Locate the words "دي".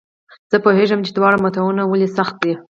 2.43-2.53